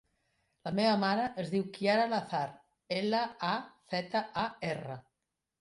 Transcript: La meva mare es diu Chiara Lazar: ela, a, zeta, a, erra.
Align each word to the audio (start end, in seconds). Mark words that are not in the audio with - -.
La 0.67 0.71
meva 0.79 0.93
mare 1.01 1.27
es 1.43 1.51
diu 1.51 1.67
Chiara 1.75 2.07
Lazar: 2.15 2.41
ela, 2.97 3.23
a, 3.51 3.55
zeta, 3.95 4.25
a, 4.47 4.51
erra. 4.75 4.99